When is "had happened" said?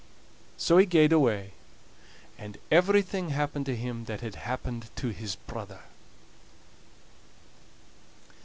4.21-4.89